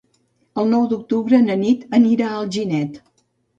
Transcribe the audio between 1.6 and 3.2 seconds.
Nit anirà a Alginet.